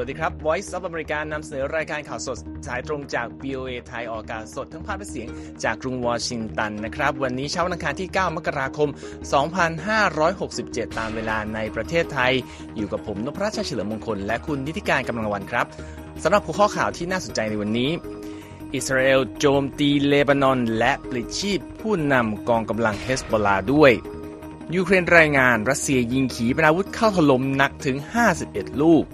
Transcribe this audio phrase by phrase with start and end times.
[0.00, 5.28] วัสดีครับ Voice of America นำเสนอรายการข่าวสดสายตรงจาก VOA ไทยออกอากาศสดทั้งภาพและเสียง
[5.64, 8.88] จากกรุงวอชิงตันนะครับ วันนี้เช้าวันอังคารที่ 9 มกราคม
[10.12, 12.32] 2567 ตามเวลาในประเทศไทย
[12.76, 15.66] อยู่กับผมนพรัชเฉลิมมงคล และคุณนิติการกำลังวันครับ
[16.22, 17.90] สำหรับหัวข้อข่าวที่น่าสนใจในวันนี้
[18.74, 23.92] อิสราเอลโจมตีเลบานอน และปลิดชีพผู้นำกองกำลังเฮสบอลาด้วย
[24.74, 27.96] ยูเครนรายงานรัสเซียยิงขีปนาวุธเข้าถล่มหนักถึง
[28.38, 29.06] 51 ลูก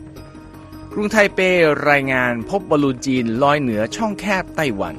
[0.97, 1.41] กรุงไทเป
[1.91, 4.97] รายงานพบบอลลูนจีนลอยเหนือช่องแคบไต้หวัน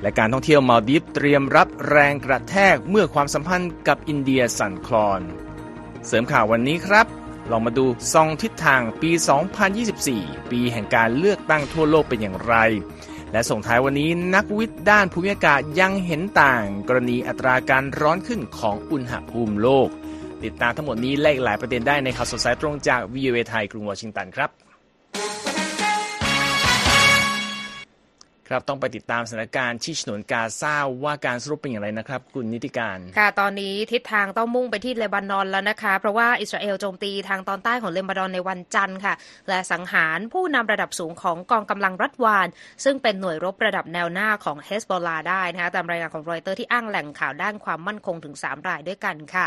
[0.00, 5.20] และการท่องเที่ยวมาดิฟเตรียมรับแรงกระแทกเมื่อความสัมพันธ์กับอินเดียสั่นคลอน
[6.06, 7.06] เสริมข่าววันนี้ครับ
[7.50, 9.10] ลองมาดูซองทิศทางปี
[9.80, 12.54] 2024 ปีแห่งการเลือกตั้งทั่วโลกเป็นอย่างไร
[13.32, 19.90] และส่งท้ายวันนี้นักวิทย์ด้านภูมิอากาศยังเห็นต่าง กรณีอัตราการร้อนขึ้นของอุณหภูมิโลก
[20.44, 24.50] ติดตามทั้งหมดนี้และอีกหลายประเด็นได้ในข่าวสดสายตรงจาก VOA ไทยกรุงวอชิงตันครับ
[28.52, 39.14] ครับต้องไปติดตามสถานการณ์ที่ฉนวนกาซาว่าการสรุปเป็นอย่างไรนะครับ คุณนิติการค่ะตอนนี้ทิศทางต้องมุ่งไปที่เลบานอนแล้วนะคะ เพราะว่าอิสราเอลโจมตีทางตอนใต้ของเลบานอนในวันจันทร์ค่ะ
[39.48, 42.48] และสังหารผู้นำระดับสูงของกองกำลังรัฐวาน
[42.84, 49.46] ซึ่งเป็นหน่วยรบระดับแนวหน้าของเฮสบอลาได้นะคะตามรายงานของรอยเตอร์ที่อ้างแหล่งข่าวด้านความมั่นคงถึง 3 รายด้วยกันค่ะ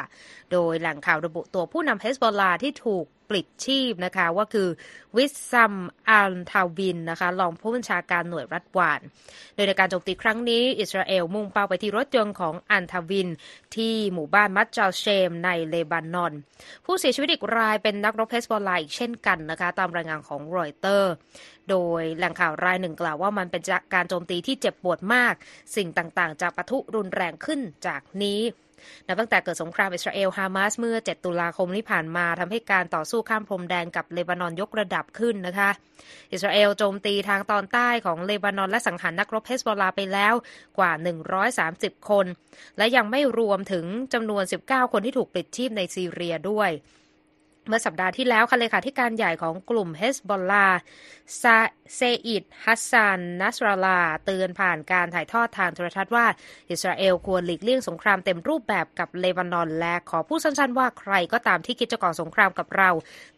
[0.51, 4.67] โดยแหล่งข่าวระบุตัวผู้นำเฮซบอลลาห์ที่ถูก ปลิดชีพนะคะว่าคือ
[5.15, 5.75] วิสซัม
[6.09, 8.99] อัลทาวิลนะคะรองผู้บัญชาการหน่วยรัดวาน
[9.55, 13.29] โดยในการโจมตีครั้งนี้ อิสราเอลมุ่งเป้าไปที่รถยนต์ของอัลทาวิล
[13.75, 16.33] ที่หมู่บ้านมัจดัลเซลม์ในเลบานอน
[16.85, 21.11] ผู้เสียชีวิตอีกรายเป็นนักรบเฮซบอลลาห์อีกเช่นกันนะคะตามรายงานของรอยเตอร์
[21.69, 23.61] โดยแหล่งข่าวรายหนึ่งกล่าวว่ามันเป็น
[23.93, 25.33] การโจมตีที่เจ็บปวดมาก
[25.75, 28.41] สิ่งต่างๆจากปะทุรุนแรงขึ้นจากนี้
[29.07, 35.69] นับตั้งแต่เกิดสงครามอิสราเอลฮามาสเมื่อ 7 ตุลาคมที่ผ่านมาทำให้การต่อสู้ข้ามพรมแดนกับเลบานอนยกระดับขึ้นนะคะ
[36.31, 40.33] อิสราเอลโจมตีทางตอนใต้ของเลบานอนและสังหารนักรบเฮสบอลาไปแล้ว
[40.77, 40.91] กว่า
[41.51, 42.25] 130 คน
[42.77, 46.69] และยังไม่รวมถึงจำนวน 19 คนที่ถูกปิดชีพในซีเรียด้วย
[47.67, 50.67] เมื่อสัปดาห์ที่แล้วค่ะเลขาธิการใหญ่ของกลุ่มเฮสบอลลา
[51.41, 51.57] ซา
[51.95, 56.25] เซอิดฮัสซันนัสราลา เตือนผ่านการถ่ายทอดทางโทรทัศน์ว่า
[56.71, 62.89] อิสราเอลควรหลีกเลี่ยงสงครามเต็มรูปแบบกับเลบานอน และขอพูดสั้นๆว่าใครก็ตามที่คิดจะก่อสงครามกับเรา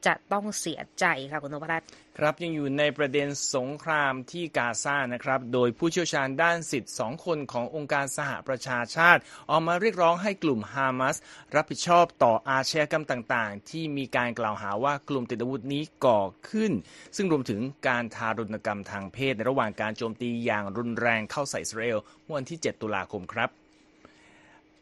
[0.05, 1.87] จะต้องเสียใจค่ะคุณนพรัตน์
[2.21, 11.17] ครับยังอยู่ในประเด็นสงครามที่กาซานะครับ โดยผู้เชี่ยวชาญด้านสิทธิ์สองคนขององค์การสหประชาชาติ ออกมาเรียกร้องให้กลุ่มฮามาส
[11.55, 16.71] รับผิดชอบต่ออาชญากรรมต่างๆ ที่มีการกล่าวหาว่ากลุ่มติดอาวุธนี้ก่อขึ้น
[17.15, 23.49] ซึ่งรวมถึงการทารุณกรรมทางเพศในระหว่างการโจมตีอย่างรุนแรงเข้าใส่อิสราเอลเมื่อวันที่ 7 ตุลาคมครับ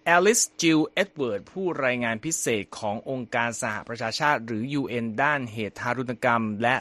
[0.06, 6.76] แอลิสจิลเอ็ดเวิร์ดส์ผู้รายงานพิเศษขององค์การสหประชาชาติ หรือ UN ด้านเหตุทารุณกรรม และ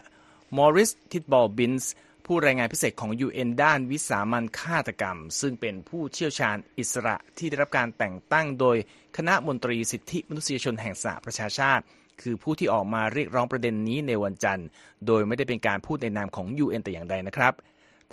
[0.56, 1.92] มอริส ทิดบอลบินซ์
[2.26, 8.76] ผู้รายงานพิเศษของ UN ด้านวิสามัญฆาตกรรม ซึ่งเป็นผู้เชี่ยวชาญอิสระที่ได้รับการแต่งตั้งโดย
[9.16, 11.84] คณะมนตรีสิทธิมนุษยชนแห่งสหประชาชาติ
[12.22, 14.66] คือผู้ที่ออกมาเรียกร้องประเด็นนี้ในวันจันทร์
[15.06, 17.52] โดยไม่ได้เป็นการพูดในนามของ UN แต่อย่างใดนะครับ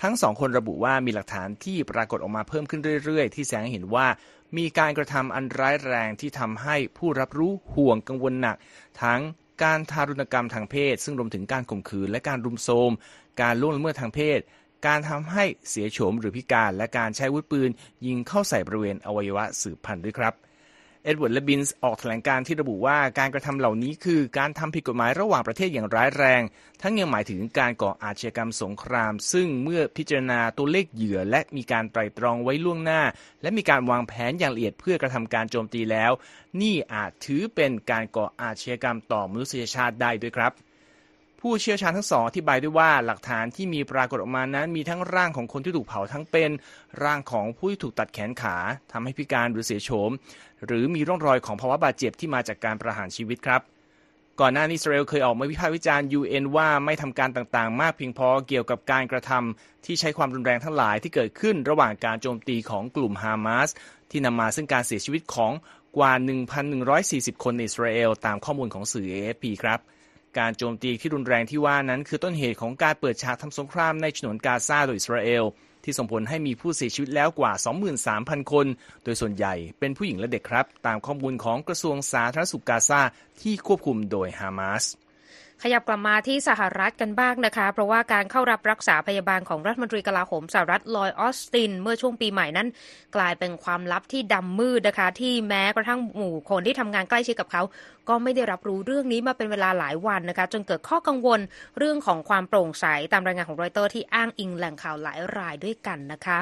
[0.02, 4.08] ทั้งสองคนระบุว่ามีหลักฐานที่ปรากฏออกมาเพิ่มขึ้นเรื่อยๆ ที่แสดงให้เห็นว่า
[4.58, 8.58] มีการกระทำอันร้ายแรงที่ทำให้ผู้รับรู้ห่วงกังวลหนัก
[9.02, 9.22] ทั้ง
[9.64, 12.92] การทารุณกรรมทางเพศ ซึ่งรวมถึงการข่มขืนและการรุมโทรม
[13.42, 14.40] การล่วงละเมิดทางเพศ
[14.88, 17.70] การทำให้เสียโฉมหรือพิการ และการใช้อาวุธปืน
[18.06, 20.34] ยิงเข้าใส่บริเวณอวัยวะสืบพันธุ์ด้วยครับ
[21.04, 26.42] เอ็ดเวิร์ดส์ และบินซ์ออกแถลงการณ์ที่ระบุว่าการกระทำเหล่านี้คือการทำผิดกฎหมายระหว่างประเทศอย่างร้ายแรง
[26.82, 33.02] ทั้งยังหมายถึงการก่ออาชญากรรมสงคราม ซึ่งเมื่อพิจารณาตัวเลขเหยื่อ และมีการไตร่ตรองไว้ล่วงหน้า
[33.42, 36.12] และมีการวางแผนอย่างละเอียดเพื่อกระทำการโจมตีแล้ว
[36.62, 40.54] นี่อาจถือเป็นการก่ออาชญากรรมต่อมนุษยชาติได้ด้วยครับ
[41.46, 46.52] ผู้เชี่ยวชาญทั้งสองอธิบายด้วยว่าหลักฐานที่มีปรากฏออกมานั้น มีทั้งร่างของคนที่ถูกเผาทั้งเป็น
[47.04, 48.56] ร่างของผู้ที่ถูกตัดแขนขา
[48.92, 50.12] ทำให้พิการหรือเสียโฉม
[50.66, 53.62] หรือมีร่องรอยของภาวะบาดเจ็บที่มาจากการประหารชีวิตครับ
[54.40, 63.70] ก่อนหน้านี้อิสราเอลเคยออกมาวิพากษ์วิจารณ์ UN ว่าไม่ทำการต่างๆ มากเพียงพอเกี่ยวกับการกระทำที่ใช้ความรุนแรงทั้งหลายที่เกิดขึ้นระหว่างการโจมตีของกลุ่มฮามาส
[64.12, 65.52] ที่นำมาซึ่งการเสียชีวิตของ
[65.98, 66.14] กว่า
[66.78, 69.80] 1,140 คนในอิสราเอลตามข้อมูลของสื่อ AFP ครับ
[70.40, 75.44] การโจมตีที่รุนแรงที่ว่านั้นคือต้นเหตุของการเปิดฉากทำสงครามในฉนวนกาซาโดยอิสราเอล
[75.84, 77.54] ที่ส่งผลให้มีผู้เสียชีวิตแล้วกว่า
[78.02, 78.66] 23,000 คน
[79.04, 83.02] โดยส่วนใหญ่เป็นผู้หญิงและเด็กครับ ตามข้อมูลของกระทรวงสาธารณสุขกาซา
[83.42, 84.86] ที่ควบคุมโดยฮามาส
[85.64, 92.68] ขยับกลับมาที่สหรัฐกันบ้างนะคะ เพราะว่าการเข้ารับรักษาพยาบาลของรัฐมนตรีกลาโหมสหรัฐลอยออสติน เมื่อช่วงปีใหม่นั้น
[93.16, 97.64] กลายเป็นความลับที่ดำมืดนะคะ ที่แม้กระทั่งหมู่คนที่ทำงานใกล้ชิดกับเขา
[98.10, 101.40] ก็ไม่ได้รับรู้เรื่องนี้มาเป็นเวลาหลายวันนะคะ จนเกิดข้อกังวล
[101.78, 106.40] เรื่องของความโปร่งใสตามรายงานของรอยเตอร์ที่อ้างอิงแหล่งข่าวหลายรายด้วยกันนะคะ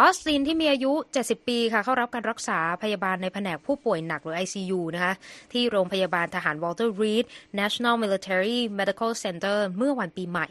[0.00, 0.92] ออสตินที่มีอายุ
[1.22, 5.12] 70 ปีค่ะเข้ารับการรักษาพยาบาลในแผนกผู้ป่วยหนักหรือ ICU นะคะ
[5.52, 7.24] ที่โรงพยาบาลทหารวอลเตอร์รีด
[7.60, 10.46] National Military Medical Center เมื่อวันปีใหม่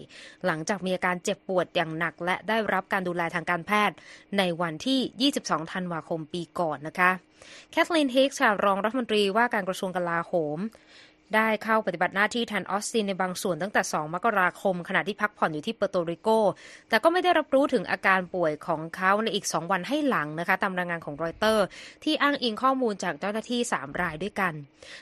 [0.45, 3.95] หลังจากมีอาการเจ็บปวดอย่างหนัก และได้รับการดูแลทางการแพทย์
[4.37, 7.11] ในวันที่ 22 ธันวาคมปีก่อนนะคะ
[7.71, 10.59] แคทลีนฮิกส์รองรัฐมนตรีว่าการกระทรวงกลาโหม
[11.35, 16.29] ได้เข้าปฏิบัติหน้าที่แทนออสตินในบางส่วนตั้งแต่ 2 มกราคม ขณะที่พักผ่อนอยู่ที่เปอร์โตริโก
[16.89, 21.65] แต่ก็ไม่ได้รับรู้ถึงอาการป่วยของเขาในอีก 2 วันให้หลังนะคะ ตามรายงานของรอยเตอร์
[22.03, 24.53] ที่อ้างอิงข้อมูลจากเจ้าหน้าที่ 3 รายด้วยกัน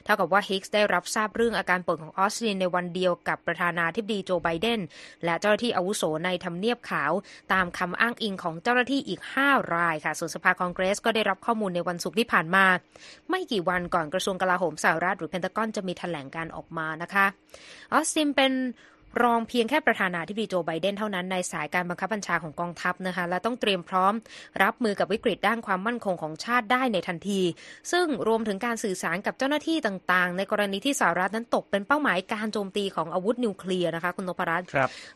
[0.04, 4.80] เท่ากับว่าฮิกส์ได้รับทราบเรื่องอาการป่วยของออสตินในวันเดียวกับประธานาธิบดีโจไบเดน
[5.26, 7.12] และเจ้าหน้าที่อาวุโสในทำเนียบขาว
[7.54, 12.66] ตามคำอ้างอิงของเจ้าหน้าที่อีก 5 รายค่ะ ส่วนสภาคองเกรสก็ได้รับข้อมูลในวันศุกร์ที่ผ่านมา
[13.30, 17.26] ไม่กี่วันก่อนกระทรวงกลาโหมสหรัฐหรือเพนทากอนจะมีแถลงการออกมานะคะ
[17.94, 18.54] ออสตินเป็น
[19.24, 24.14] รองเพียงแค่ประธานาธิบดีโจไบเดนเท่านั้นในสายการบังคับบัญชาของกองทัพนะคะและต้องเตรียมพร้อม
[24.64, 27.42] รับมือกับวิกฤตด้านความมั่นคงของชาติได้ในทันที
[27.92, 34.68] ซึ่งรวมถึงการสื่อสารกับเจ้าหน้าที่ต่างๆ ในกรณีที่สหรัฐนั้นตกเป็นเป้าหมายการโจมตีของอาวุธนิวเคลียร์นะคะคุณนพรัตน์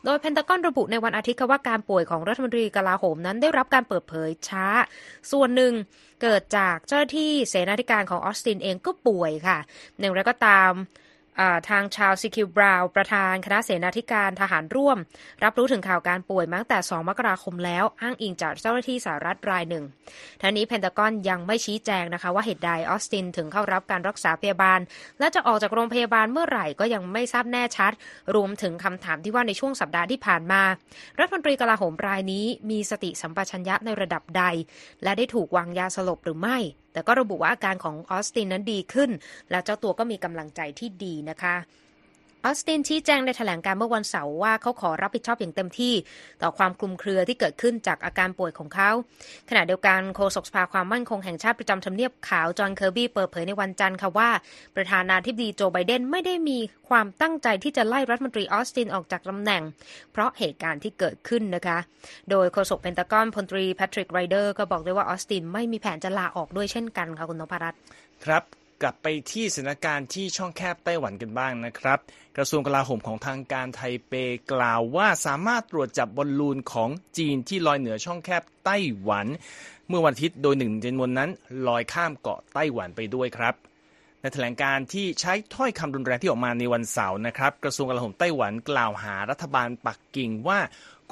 [0.04, 4.66] โดยเพนตากอนระบุในวันอาทิตย์ว่าการป่วยของรัฐมนตรีกลาโหมนั้นได้รับการเปิดเผยช้า
[5.32, 5.72] ส่วนหนึ่ง
[6.22, 9.58] เกิดจากเจ้าหน้าที่เสนาธิการของออสตินเองก็ป่วยค่ะ
[10.00, 10.72] อย่างไรก็ตาม
[11.68, 14.98] ทางชาวซิคิวบราวประธานคณะเสนาธิการทหารร่วม
[15.44, 19.84] รับรู้ถึงข่าวการป่วยมาตั้งแต่ 2 มกราคมแล้ว อ้างอิงจากเจ้าหน้าที่สหรัฐรายหนึ่ง
[20.40, 24.80] ทั้งนี้เพนตากอนยังไม่ชี้แจงนะคะว่าเหตุใดออสตินถึงเข้ารับการรักษาพยาบาล
[25.18, 27.92] และจะออกจากโรงพยาบาลเมื่อไหร่ก็ยังไม่ทราบแน่ชัด
[28.34, 30.62] รวมถึงคำถามที่ว่าในช่วงสัปดาห์ที่ผ่านมา
[31.18, 34.44] รัฐมนตรีกลาโหมรายนี้ มีสติสัมปชัญญะในระดับใด
[35.02, 36.58] และได้ถูกวางยาสลบหรือไม่
[36.92, 39.10] แต่ก็ระบุว่าอาการของออสตินนั้นดีขึ้น
[39.50, 41.54] และเจ้าตัวก็มีกำลังใจที่ดีนะคะ
[42.44, 45.94] ออสตินชี้แจงในแถลงการเมื่อวันเสาร์ว่าเขาขอรับผิดชอบอย่างเต็มที่
[46.42, 48.90] ต่อความคลุมเครือที่เกิดขึ้นจากอาการป่วยของเขา
[49.50, 54.30] ขณะเดียวกันโฆษกสภาความมั่นคงแห่งชาติประจำทำเนียบขาวจอห์นเคอร์บี้เปิดเผยในวันจันทร์ค่ะว่า
[54.76, 56.58] ประธานาธิบดีโจไบเดนไม่ได้มี
[56.88, 59.62] ความตั้งใจที่จะไล่รัฐมนตรีออสตินออกจากตำแหน่ง
[60.12, 61.78] เพราะเหตุการณ์ที่เกิดขึ้นนะคะ
[62.30, 67.80] โดยโฆษกเพนตากอนพลตรีแพทริกไรเดอร์ก็บอกด้วยว่าออสตินไม่มีแผนจะลาออกด้วยเช่นกันค่ะคุณนพรัตน์
[68.26, 71.98] ครับ กลับไปที่สถานการณ์ที่ช่องแคบไต้หวันกันบ้างนะครับ
[72.36, 74.12] กระทรวงกลาโหมของทางการไทเป
[74.52, 79.26] กล่าวว่าสามารถตรวจจับบอลลูนของจีนที่ลอยเหนือช่องแคบไต้หวัน
[79.88, 81.30] เมื่อวันอาทิตย์โดยหนึ่งจำนวนนั้น
[81.68, 83.54] ลอยข้ามเกาะไต้หวันไปด้วยครับ
[84.20, 90.60] ในแถลงการที่ใช้ถ้อยคำรุนแรงที่ออกมาในวันเสาร์นะครับ กระทรวงกลาโหมไต้หวันกล่าวหารัฐบาลปักกิ่งว่า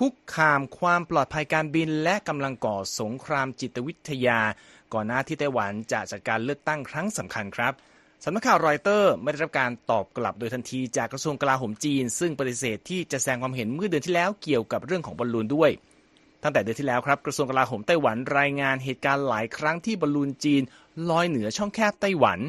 [0.00, 4.40] คุกคามความปลอดภัยการบินและกำลังก่อสงครามจิตวิทยา
[4.94, 7.72] ก่อนหน้าที่ไต้หวันจะจัดการเลือกตั้งครั้งสำคัญครับ
[8.24, 15.70] สำนักข่าวรอยเตอร์ไม่ได้รับการตอบกลับโดยทันทีจากกระทรวงกลาโหมจีน ซึ่งปฏิเสธที่จะแสดงความเห็นเมื่อเดือนที่แล้วเกี่ยวกับเรื่องของบอลลูนด้วย
[16.42, 20.62] ตั้งแต่เดือนที่แล้วครับกระทรวงกลาโหมไต้หวันรายงานเหตุการณ์หลายครั้งที่บอลลูนจีน
[21.10, 22.40] ลอยเหนือช่องแคบไต้หวัน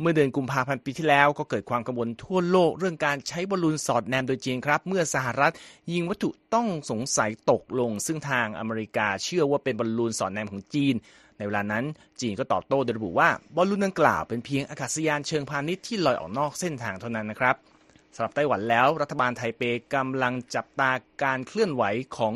[0.00, 5.52] เมื่อเดือนกุมภาพันธ์ปีที่แล้วก็เกิดความกังวลทั่วโลกเรื่องการใช้บอลลูนสอดแนมโดยจีนครับ เมื่อสหรัฐ
[5.92, 10.94] ยิงวัตถุต้องสงสัยตกลง ซึ่งทางอเมริกาเชื่อว่าเป็นบอลลูนสอดแนมของจีน
[11.38, 11.84] ในเวลานั้น
[12.20, 17.56] จีนก็ตอบโต้โดยระบุว่าบอลลูนดังกล่าวเป็นเพียงอากาศยานเชิงพาณิชย์ที่ลอยออกนอกเส้นทางเท่านั้นนะครับ
[18.14, 19.62] สำหรับไต้หวันแล้วรัฐบาลไทเป
[19.94, 20.90] กำลังจับตา
[21.22, 21.84] การเคลื่อนไหว
[22.16, 22.34] ของ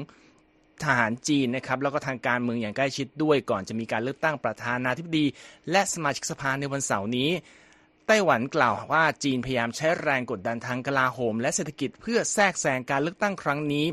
[0.85, 5.27] ทหารจีนนะครับแล้วก็ทางการเมืองอย่างใกล้ชิดด้วยก่อนจะมีการเลือกตั้งประธานาธิบดี
[5.71, 7.31] และสมาชิกสภาในวันเสาร์นี้
[8.13, 13.87] ไต้หวันกล่าวว่าจีนพยายามใช้แรงกดดันทางกลาโหม และเศรษฐกิจเพื่อแทรกแซงการเลือกตั้งครั้งนี้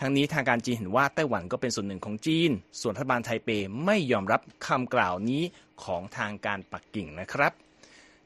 [0.00, 2.50] ทั้งนี้ทางการจีนเห็นว่าไต้หวันก็เป็นส่วนหนึ่งของจีน
[2.80, 3.48] ส่วนรัฐบาลไทเป
[3.84, 5.42] ไม่ยอมรับคำกล่าวนี้
[5.84, 7.52] ของทางการปักกิ่งนะครับ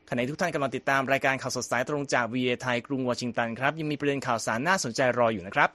[0.09, 5.71] ขณะทุกท่านกำลังติดตามรายการข่าวสดสายตรงจากวีเอไทยกรุงวอชิงตันครับ ยังมีประเด็นข่าวสารน่าสนใจรออยู่นะครับ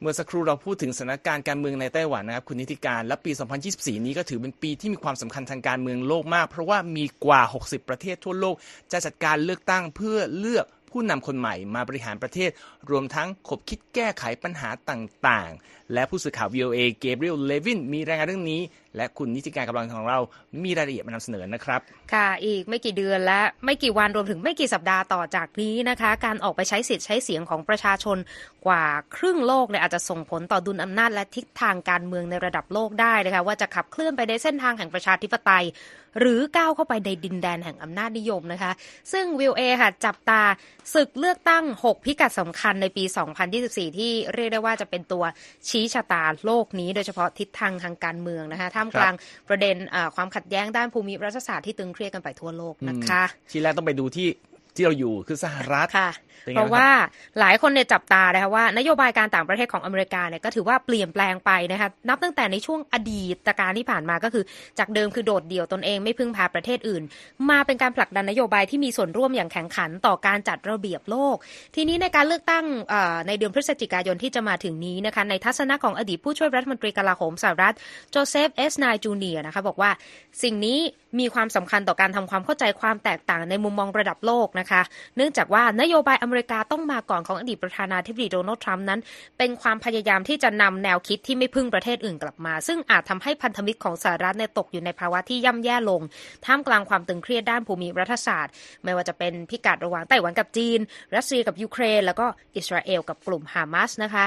[0.00, 3.30] เมื่อสักครู่เราพูดถึงสถานการณ์การเมืองในไต้หวันนะครับคุณนิติการ และปี
[3.68, 8.56] 2024 นี้ก็ถือเป็นปีที่มีความสำคัญทางการเมืองโลกมาก เพราะว่ามีกว่า 60 ประเทศทั่วโลก
[8.92, 12.50] จะจัดการเลือกตั้งเพื่อเลือกผู้นำคนใหม่มาบริหารประเทศ
[12.90, 18.60] รวมทั้งขบคิดแก้ไขปัญหาต่างๆ และผู้สื่อข่าว VOA เกเบรียลเลวินมีรายงานเรื่องนี้
[18.96, 20.18] และคุณนิติการกำลังของเรา
[20.64, 21.80] มีรายละเอียดมานำเสนอนะครับ
[22.12, 28.18] ค่ะ อีกไม่กี่เดือนและไม่กี่วันรวมถึงไม่กี่สัปดาห์ต่อจากนี้นะคะ การออกไปใช้สิทธิ์ใช้เสียงของประชาชน
[28.66, 28.84] กว่า
[29.16, 35.64] ครึ่งโลกเนี่ยอาจจะส่งผลต่อดุลอำนาจและทิศทางการเมืองในระดับโลกได้นะคะว่าจะขับเคลื่อนไปในเส้นทางแห่งประชาธิปไตย
[36.18, 38.72] หรือก้าวเข้าไปในดินแดนแห่งอำนาจนิยมนะคะ
[39.12, 40.42] ซึ่งวิวเอค่ะจับตา
[40.94, 43.04] ศึกเลือกตั้ง 6 พิกัดสำคัญในปี
[43.50, 45.24] 2024 ที่เรียกได้ว่าจะเป็นตัว
[45.68, 49.14] ชี้ชะตาโลกนี้ โดยเฉพาะทิศทางทางการเมืองนะคะท่ามกลาง
[49.48, 49.76] ประเด็น
[50.16, 54.28] ความขัดแย้งด้านภูมิรัฐศาสตร์ที่ตึงเครียดกันไปทั่วโลกนะคะ ที่แรกต้องไปดูที่
[54.78, 56.10] ที่เราอยู่คือสหรัฐค่ะ
[56.56, 56.88] เพราะว่า
[57.40, 64.44] หลายคนเนี่ยจับตานะคะว่านโยบายการต่างประเทศของอเมริกาเนี่ยก็ถือว่าเปลี่ยนแปลงไปนะคะนับตั้งแต่ในช่วงอดีตกาลที่ผ่านมาก็คือ
[64.78, 67.02] จากเดิมคือโดดเดี่ยวตนเองไม่พึ่งพาประเทศอื่น
[67.50, 71.36] มาเป็นการผลักดันนโยบายที่มีส่วนร่วมอย่างแข่งขันต่อการจัดระเบียบโลก
[71.74, 72.64] ทีนี้ในการเลือกตั้ง
[73.26, 77.74] ในเดือนพฤศจิกายนที่จะมาถึงนี้นะคะในทัศนะของอดีตผู้ช่วยรัฐมนตรีกลาโหมสหรัฐ
[78.10, 79.90] โจเซฟเอสไนย์จูเนียร์นะคะบอกว่า
[80.42, 80.78] สิ่งนี้
[81.20, 84.67] มีความสำคัญต่อการทำความเข้าใจความแตกต่างในมุมมองระดับโลกนะคะ
[85.16, 89.00] เนื่องจากว่านโยบายอเมริกาต้องมาก่อนของอดีตประธานาธิบดีโดนัลด์ทรัมป์นั้น
[89.38, 96.00] เป็นความพยายามที่จะนำแนวคิดที่ไม่พึ่งประเทศอื่นกลับมา ซึ่งอาจทำให้พันธมิตรของสหรัฐในตกอยู่ในภาวะที่ย่ำแย่ลง
[96.46, 98.52] ท่ามกลางความตึงเครียดด้านภูมิรัฐศาสตร์
[98.84, 100.78] ไม่ว่าจะเป็นพิกัดระหว่างไต้หวันกับจีน
[101.16, 104.24] รัสเซียกับยูเครน แล้วก็อิสราเอลกับกลุ่มฮามาสนะคะ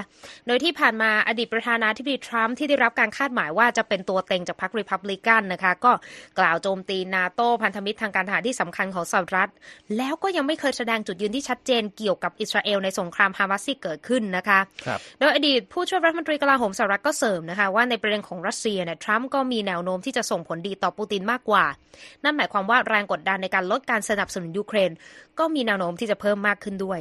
[0.48, 5.92] โดยที่ผ่านมาอดีตประธานาธิบดีทรัมป์ที่ได้รับการคาดหมายว่าจะเป็นตัวเต็งจากพรรครีพับลิกันนะคะ ก็
[6.40, 9.50] กล่าวโจมตีนาโตพันธมิตรทางการทหารที่สำคัญของสหรัฐ
[9.98, 14.60] แล้วก็ยังไม่เคยแสดงจุดยืนที่ชัดเจนเกี่ยวกับอิสราเอลในสงครามฮามาสที่เกิดขึ้นนะคะ
[15.20, 21.66] โดยอดีตผู้ช่วยรัฐมนตรีกลาโหมสหรัฐก็เสริมนะคะว่าในประเด็นของรัสเซียเนี่ยทรัมป์ก็มีแนวโน้มที่จะส่งผลดีต่อปูตินมากกว่า
[22.24, 24.92] นั่นหมายความว่าแรงกดดันในการลดการสนับสนุนยูเครน
[25.40, 27.00] ก็มีแนวโน้มที่จะเพิ่มมากขึ้นด้วย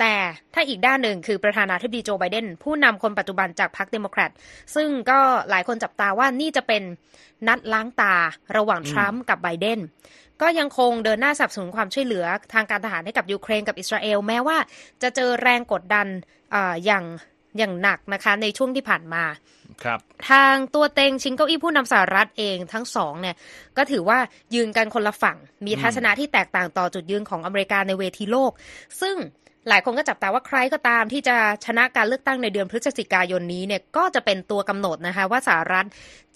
[0.00, 0.14] แต่
[0.54, 4.30] ถ้าอีกด้านหนึ่งคือประธานาธิบดีโจไบเดนผู้นำคนปัจจุบันจากพรรคเดโมแครต
[4.74, 5.18] ซึ่งก็
[5.50, 6.82] หลายคนจับตาว่านี่จะเป็น
[7.48, 8.14] นัดล้างตา
[8.56, 9.78] ระหว่างทรัมป์กับไบเดน
[10.42, 12.24] ก็ยังคงเดินหน้าสนับสนุนความช่วยเหลือ
[12.54, 14.58] ทางการทหารให้กับยูเครนกับอิสราเอล แม้ว่า
[15.02, 16.06] จะเจอแรงกดดัน
[16.54, 17.04] ออย่าง
[17.58, 19.24] อย่างหนักนะคะในช่วงที่ผ่านมา
[19.84, 19.98] ครับ
[20.30, 23.36] ทางตัวเต็งชิงเก้าอี้ผู้นำสหรัฐเองทั้งสองเนี่ย
[23.76, 24.18] ก็ถือว่า
[24.54, 25.36] ยืนกันคนละฝั่ง
[25.66, 28.52] มีทัศนะที่แตกต่างต่อจุดยืนของอเมริกาในเวทีโลก
[29.00, 29.16] ซึ่ง
[29.68, 35.86] หลายคนก็จับตาว่าใครก็ตามที่จะชนะการเลือกตั้งในเดือนพฤศจิกายนนี้เนี่ยก็จะเป็นตัวกำหนดนะคะว่าสหรัฐ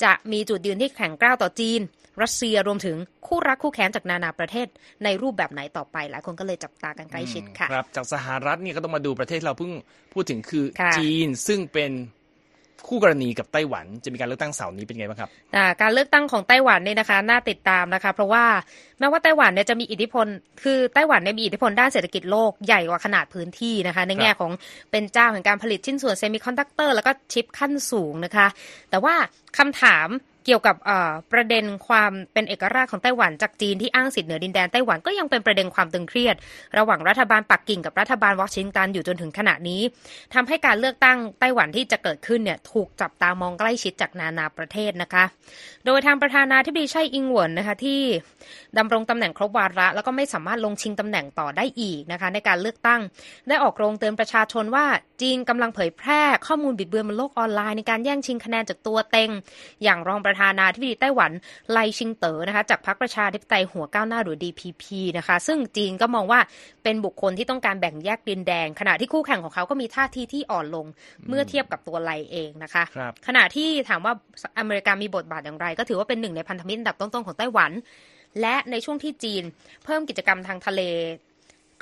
[0.03, 1.81] จะมีจุดยืนที่แข็งกร้าวต่อจีน
[2.23, 4.67] รัสเซียรวมถึงคู่รักคู่แค้นจากนานาประเทศ
[5.05, 9.73] ในรูปแบบไหนต่อไป หลายคนก็เลยจับตากันใกล้ชิดค่ะครับจากสหรัฐนี่ก็ต้องมาดูประเทศเราเพิ่ง
[10.15, 10.65] พูดถึงคือ
[10.99, 11.91] จีนซึ่งเป็น
[12.87, 15.31] คู่กรณีกับไต้หวันจะมีการเลือกตั้งเสาร์นี้เป็นไงบ้างครับ
[15.81, 18.45] การเลือกตั้งของไต้หวันเนี่ยนะคะน่าติดตามนะคะ เพราะว่า
[18.99, 20.27] แม้ว่าไต้หวันเนี่ยจะมีอิทธิพล
[20.63, 24.51] คือไต้หวันเนี่ยมีอิทธิพลด้านเศรษฐกิจโลกใหญ่กว่าขนาดพื้นที่นะคะ ในแง่ของ
[24.91, 28.47] เป็นเจ้าแห่งการผลิตชิ้นส่วนเซมิคอนดักเตอร์แล้วก็ชิปขั้นสูงนะคะ
[28.91, 29.15] แต่ว่า
[29.59, 30.09] คำถาม
[30.49, 30.77] เกี่ยวกับ
[31.33, 36.37] ประเด็นความเป็นเอกราชของไต้หวันจากจีนที่อ้างสิทธิเหนือดินแดนไต้หวันก็ยังเป็นประเด็นความตึงเครียด
[36.79, 39.83] ระหว่างรัฐบาลปักกิ่งกับรัฐบาลวอชิงตันอยู่จนถึงขณะนี้
[40.35, 45.25] ทำให้การเลือกตั้งไต้หวันที่จะเกิดขึ้นเนี่ยถูกจับตามองใกล้ชิดจากนานาประเทศนะคะ
[45.87, 48.01] โดยทางประธานาธิบดีไช่อิงหวนนะคะที่
[48.79, 53.01] ดำรงตำแหน่งครบวาระ แล้วก็ไม่สามารถลงชิงตำแหน่งต่อได้อีกนะคะในการเลือกตั้ง
[53.49, 54.87] ได้ออกโรงเตือนประชาชนว่า
[55.23, 59.31] จีนกำลังเผยแพร่ข้อมูลบิดเบือนบนโลกออนไลน์ในการแย่งชิงคะแนนจากตัวเต็ง
[59.83, 61.33] อย่างรองประธานาธิบดีไต้หวัน
[61.73, 64.85] ไลชิงเต๋อนะคะจากพรรคประชาธิปไตยหัวก้าวหน้าหรือ DPP
[65.19, 66.41] นะคะ ซึ่งจีนก็มองว่า
[66.85, 70.87] เป็นบุคคลที่ต้องการแบ่งแยกดินแดง ขณะที่คู่แข่งของเขาก็มีท่าทีที่อ่อนลง
[71.29, 74.13] เมื่อเทียบกับตัวไลเองนะคะคขณะที่ถามว่า
[74.59, 77.73] อเมริกามีบทบาทอย่างไร ก็ถือว่าเป็นหนึ่งในพันธมิตรอันดับต้นๆของไต้หวัน
[78.41, 79.43] และในช่วงที่จีน
[79.85, 80.83] เพิ่มกิจกรรมทางทะเล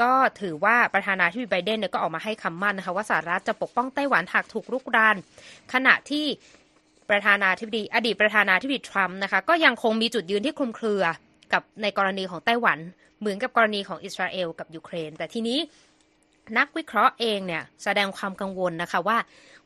[0.03, 5.17] ก็ถือว่าประธานาธิบดีไบเดนเนี่ยก็ออกมาให้คำมั่นนะคะว่าสหรัฐจะปกป้องไต้หวันหากถูกรุกราน
[5.73, 6.27] ขณะที่
[7.11, 11.05] ประธานาธิบดี อดีตประธานาธิบดีทรัมป์นะคะก็ยังคงมีจุดยืนที่คลุมเครือ
[11.53, 12.79] กับในกรณีของไต้หวัน
[13.21, 15.59] เหมือนกับกรณีของอิสราเอลกับยูเครน แต่ทีนี้
[16.59, 19.19] นักวิเคราะห์เองเนี่ยแสดงความกังวลนะคะว่า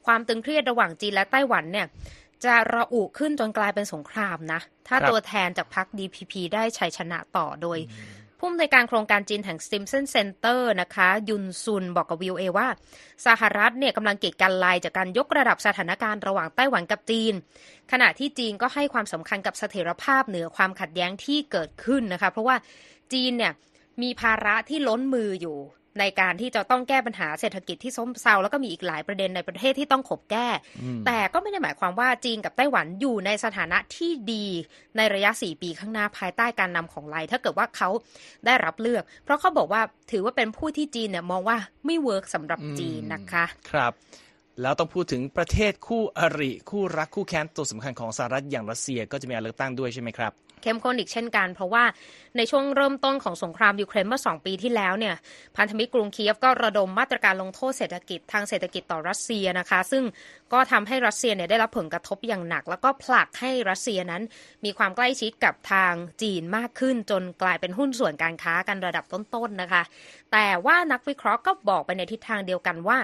[0.07, 1.87] ความตึงเครียดระหว่างจีนและไต้หวันเนี่ย
[2.45, 7.79] จะระอุขึ้นจนกลายเป็นสงครามนะ ถ้าตัวแทนจากพรรค DPP ได้ชัยชนะต่อโดย
[8.43, 12.69] ผู้อำนวยการโครงการจีนแห่ง Stimson Center นะคะ ยุนซุนบอกกับวิวเอว่า
[13.27, 17.33] สหรัฐเนี่ยกำลังเกีดกันลายจากการยกระดับสถานการณ์ระหว่างไต้หวันกับจีน
[17.93, 22.57] ขณะที่จีนก็ให้ความสำคัญกับเสถียรภาพเหนือความขัดแย้งที่เกิดขึ้นนะคะ เพราะว่า
[23.13, 23.53] จีนเนี่ย
[24.03, 25.59] มีภาระที่ล้นมืออยู่
[26.01, 30.49] ในการที่จะต้องแก้ปัญหาเศรษฐกิจที่ส้มเซาแล้วก็มีอีกหลายประเด็นในประเทศที่ต้องขบแก้
[31.07, 34.47] แต่ก็ไม่ได้หมายความว่าจีนกับไต้หวันอยู่ในสถานะที่ดี
[34.97, 37.89] ในระยะ 4 ปีข้างหน้าภายใต้การนำของไลถ้าเกิดว่าเขา
[38.47, 43.93] ได้รับเลือก เพราะเขาบอกว่าถือว่าเป็นผู้ที่จีนเนี่ยมองว่าไม่เวิร์กสำหรับจีนนะคะ ครับ
[44.63, 51.85] แล้วต้องพูดถึงประเทศคู่อริ คู่รักคู่แค้นตัวสำคัญของสหรัฐอย่างรัสเซียก็จะมีการเลือกตั้งด้วยใช่ไหมครับ เข้มข้นอีกเช่นกัน เพราะว่า
[52.37, 55.15] ในช่วงเริ่มต้นของสงครามยูเครนเมื่อ 2 ปีที่แล้วเนี่ย
[55.57, 60.05] พันธมิตรกรุงเคียฟก็ระดมมาตรการลงโทษเศรษฐกิจทางเศรษฐกิจต่อรัสเซียนะคะ ซึ่ง
[60.53, 64.23] ก็ทำให้รัสเซียเนี่ยได้รับผลกระทบอย่างหนัก แล้วก็ผลักให้รัสเซียนั้น
[64.65, 69.83] มีความใกล้ชิดกับทางจีนมากขึ้น จนกลายเป็นหุ้นส่วนการค้ากันระดับต้นๆนะคะ
[70.33, 72.99] แต่ว่านักวิเคราะห์ก็บอกไปในทิศทางเดียวกันว่า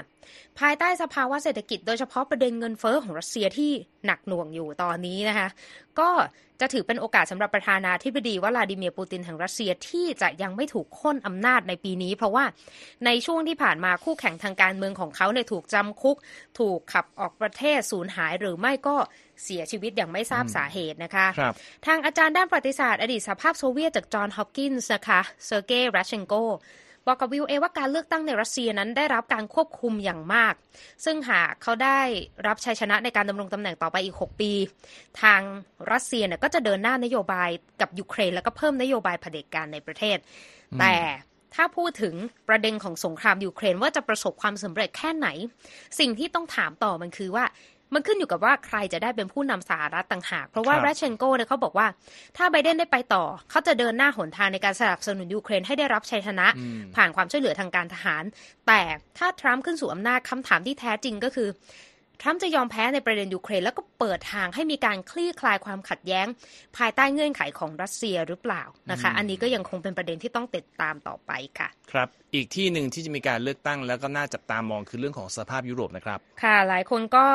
[0.59, 3.71] ภายใต้สภาวะเศรษฐกิจโดยเฉพาะประเด็นเงินเฟอ้อของรัสเซียที่
[4.07, 5.49] หนักหน่วงอยู่ตอนนี้นะคะ
[6.01, 6.09] ก็
[6.61, 12.45] จะถือเป็นโอกาสสำหรับประธานาธิบดีวลาดิเมียร์ปูตินแห่งรัสเซียที่จะยังไม่ถูกโค่นอำนาจในปีนี้ เพราะว่า
[13.07, 16.17] ในช่วงที่ผ่านมาคู่แข่งทางการเมืองของเขาเนี่ยถูกจำคุก
[16.59, 18.97] ถูกขับออกประเทศสูญหายหรือไม่ก็
[19.45, 21.43] เสียชีวิตอย่างไม่ทราบสาเหตุนะคะ
[21.87, 26.35] ทางอาจารย์ด้านประวัติศาสตร์อดีตสหภาพโซเวียตจากจอห์นฮอปกินส์นะคะเซอร์เกย์แรดเชนโก
[27.07, 30.55] บอกกับวีโอเอว่าการเลือกตั้งในรัสเซียนั้นได้รับการควบคุมอย่างมาก
[31.05, 32.01] ซึ่งหากเขาได้
[32.47, 34.53] รับชัยชนะในการดำรงตำแหน่งต่อไปอีก 6 ปี
[35.23, 35.41] ทาง
[35.93, 40.19] รัสเซียเนี่ยก็จะเดินหน้านโยบายกับยูเครน แล้วก็เพิ่มนโยบายเผด็จการในประเทศ
[40.81, 40.95] แต่
[41.55, 42.15] ถ้าพูดถึง
[42.49, 45.29] ประเด็นของสงครามยูเครนว่าจะประสบความสำเร็จแค่ไหน
[45.99, 47.45] สิ่งที่ต้องถามต่อมันคือว่า
[47.95, 51.87] มันขึ้นอยู่กับว่าใครจะได้เป็นผู้นำสหรัฐต่างหาก เพราะว่าแรดเชนโกเนี่ยเขาบอกว่า
[52.37, 56.47] ถ้าไบเดนได้ไปต่อ เขาจะเดินหน้าหนทางในการสนับสนุนยูเครนให้ได้รับชัยชนะ
[56.97, 58.25] ผ่านความช่วยเหลือทางการทหาร
[58.67, 58.81] แต่
[59.19, 61.49] ถ้าทรัมป์ขึ้นสู่อำนาจคำถามที่แท้จริงก็คือ
[62.21, 66.27] ทรัมป์จะยอมแพ้ในประเด็นยูเครนแล้วก็เปิดทางให้มีการคลี่คลายความขัดแย้ง
[66.77, 77.27] ภายใต้เงื่อนไขของรัสเซียหรือเปล่านะคะ อันนี้ก็ยังคงเป็นประเด็นที่ต้องติดตามต่อไปค่ะ ครับ อีกที่หนึ่งที่จะมีการเลือกตั้งแล้วก็น่าจับตามองคือเรื่องของสภาพยุโรปนะครับ ค่ะ หลายคนก็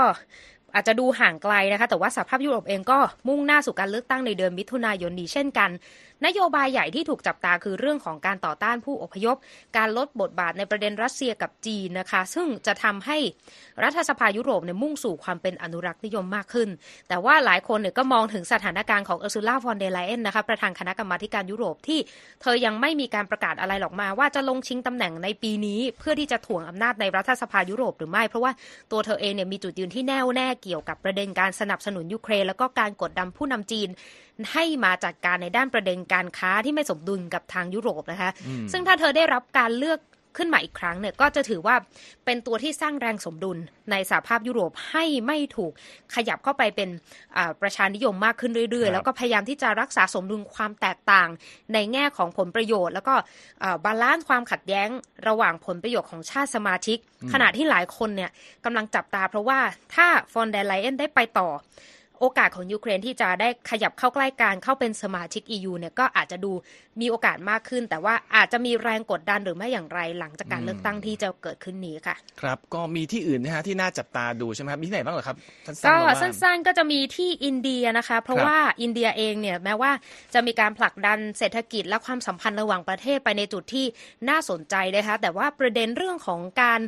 [0.76, 5.70] อาจจะดูห่างไกลนะคะ แต่ว่าสหภาพยุโรปเองก็มุ่งหน้าสู่การเลือกตั้งในเดือนมิถุนายนนี้เช่นกัน
[6.25, 9.36] นโยบายใหญ่ที่ถูกจับตาคือเรื่องของการต่อต้านผู้อพยพ
[9.78, 13.18] การลดบทบาทในประเด็นรัสเซียกับจีนนะคะ ซึ่งจะทำให้
[13.84, 16.70] รัฐสภายุโรปเนี่ยมุ่งสู่ความเป็นอนุรักษ์นิยมมากขึ้น
[17.10, 22.00] แต่ว่าหลายคนเนี่ยก็มองถึงสถานการณ์ของเออร์ซูล่าฟอนเดลไลเอนนะคะประธานคณะกรรมการยุโรปที่
[22.42, 28.51] เธอยังไม่มีการประกาศอะไรออกมา ว่าจะลงชิงตำแหน่งในปีนี้ เพื่อที่จะถ่วงอำนาจในรัฐสภายุโรปหรือไม่ เพราะว่า
[28.92, 33.90] ตัวเธอเองเนี่ยมีจุดยืนที่แน่วแน่เกี่ยวกับประเด็นการสนับสนุนยูเครน แล้วก็การกดดันผู้นำจีน
[34.54, 38.32] ให้มาจัดการในด้านประเด็นการค้าที่ไม่สมดุลกับทางยุโรปนะคะ
[38.72, 40.00] ซึ่งถ้าเธอได้รับการเลือก
[40.38, 41.75] ขึ้นมาอีกครั้งเนี่ยก็จะถือว่า
[42.25, 43.58] เป็นตัวที่สร้างแรงสมดุล
[43.91, 45.71] ในสหภาพยุโรปให้ไม่ถูก
[46.15, 46.89] ขยับเข้าไปเป็น
[47.62, 51.30] ประชานิยมมากขึ้นเรื่อย ๆ แล้วก็พยายามที่จะรักษาสมดุลความแตกต่าง
[51.74, 53.15] ในแง่ของผลประโยชน์ แล้วก็
[53.86, 54.89] balance ความขัดแย้ง
[55.28, 56.97] ระหว่างผลประโยชน์ของชาติสมาชิก
[57.34, 58.32] ขณะที่หลายคนเนี่ย
[58.65, 59.60] กำลังจับตาเพราะว่า
[59.95, 61.50] ถ้าฟอนเดลไลเอนได้ไปต่อ
[62.21, 66.51] โอกาสของยูเครนที่จะได้ขยับเข้าใกล้การเข้าเป็นสมาชิก EU เนี่ยก็อาจจะดู
[67.01, 75.38] มีโอกาสมากขึ้น แต่ว่าอาจจะมีแรงกดดันหรือไม่อย่างไรหลังจากการเลือกตั้งที่จะเกิดขึ้นนี้ค่ะ ครับ ก็มีที่อื่นนะฮะที่น่าจับตาดูใช่ไหมครับมีที่ไหนบ้างเหรอครับ
[75.88, 79.91] ก็สั้นๆก็จะมีที่อินเดียนะคะ เพราะว่าอินเดียเองเนี่ยแม้ว่า
[80.34, 83.86] จะมีการผลักดันเศรษฐกิจและความสัมพันธ์ระหว่างประเทศไปในจุดที่
[84.30, 86.82] น่าสนใจนะคะแต่ว่าประเด็นเรื่องของการ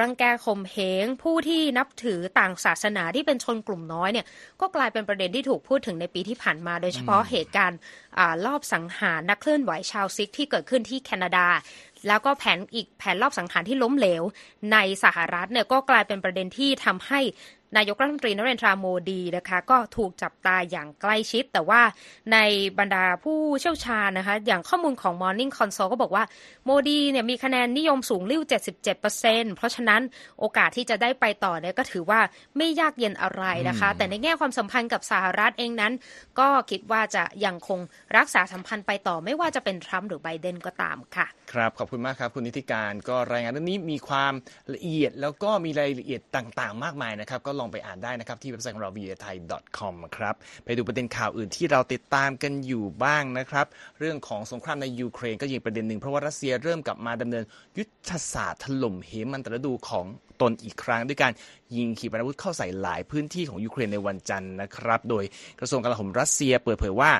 [0.00, 4.26] รังแกข่มเหงผู้ที่นับถือต่างศาสนาที่เป็นชนกลุ่มน้อยเนี่ย
[4.60, 7.78] ก็กลายเป็นประเด็นที่ถูกพูดถึงในปีที่ผ่านมา โดยเฉพาะเหตุการณ์
[8.46, 11.46] รอบสังหารนักเคลื่อนไหวชาวซิกที่เกิดขึ้นที่แคนาดา
[12.06, 14.22] แล้วก็แผนอีกแผนรอบสังหารที่ล้มเหลว
[14.72, 17.20] ในสหรัฐเนี่ยก็กลายเป็นประเด็นที่ทำให้
[17.76, 21.80] นายกรัฐมนตรีนเรนทราโมดีนะคะก็ถูกจับตาอย่างใกล้ชิด แต่ว่า
[22.32, 22.38] ใน
[22.78, 26.24] บรรดาผู้เชี่ยวชาญนะคะอย่างข้อมูลของ Morning Consult ก็บอกว่า
[26.64, 28.42] โมดีเนี่ยมีคะแนนนิยมสูงริ้ว
[28.98, 30.02] 77%เพราะฉะนั้น
[30.40, 32.20] โอกาสที่จะได้ไปต่อเนี่ยก็ถือว่า
[32.56, 35.92] ไม่ยากเย็นอะไรนะคะ แต่ในแง่ความสัมพันธ์กับสหรัฐเองนั้น
[36.38, 37.80] ก็คิดว่าจะยังคง
[38.16, 44.32] รักษาสัมพันธ์ไปต่อไม่ว่าจะเป็นทรัมป์หรือไบเดนก็ตามค่ะครับขอบคุณมากครับคุณนิติการก็รายงานเรื่องนี้มีความ
[44.74, 49.36] ละเอียดแล้วก็มีรายละเอียดต่างๆ มากมายนะครับ ก็ลองไปอ่านได้นะครับ ที่เว็บไซต์ของเรา v a t h a i
[49.76, 50.34] c o m ครับ
[50.64, 53.66] ไปดูประเด็นข่าวอื่นที่เราติดตามกันอยู่บ้างนะครับ
[53.98, 57.44] เรื่องของสงครามในยูเครนก็ยิงประเด็นหนึ่งเพราะว่ารัสเซียเริ่มกลับมาดำเนิน
[57.78, 60.06] ยุทธศาสตร์ถล่มเหมันตรดูของ
[60.42, 61.32] ตนอีกครั้ง ด้วยการ
[61.76, 65.24] ยิงขีปนาวุธเข้าใส่หลายพื้นที่ของยูเครนในวันจันทร์นะครับ โดย
[65.60, 67.10] กระทรวงกลาโหมรัสเซียเปิดเผยว่า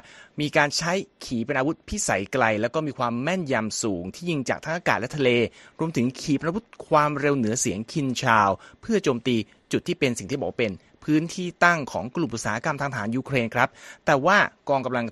[0.41, 0.93] มีการใช้
[1.25, 5.31] ขีปนาวุธพิสัยไกล แล้วก็มีความแม่นยำสูง ที่ยิงจากทั้งอากาศและทะเล
[5.79, 8.49] รวมถึงขีปนาวุธความเร็วเหนือเสียงคินชาว
[8.81, 9.37] เพื่อโจมตี
[9.73, 10.73] จุดที่เป็นสิ่งที่บอกเป็น
[11.05, 13.69] พื้นที่ตั้งของกลุ่มอุตสาหกรรมทางทหารยูเครนครับ
[14.07, 14.37] แต่ว่า
[14.69, 15.05] กองกำลัง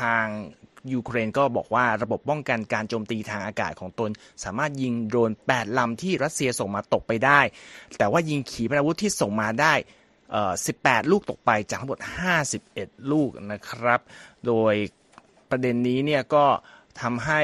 [0.00, 0.26] ทาง
[0.92, 4.10] ยูเครนก็บอกว่าระบบป้องกันการโจมตีทางอากาศของตน
[4.44, 7.40] สามารถยิงโดรน 8 ลำที่รัสเซียส่งมาตกไปได้
[7.98, 9.74] แต่ว่ายิงขีปนาวุธที่ส่งมาได้
[10.42, 12.00] 18 ลูกตกไปจากทั้งหมด
[12.54, 14.00] 51 ลูกนะครับ
[14.46, 14.74] โดย
[15.50, 16.46] ประเด็นนี้เนี่ยก็
[17.00, 17.42] ทำให้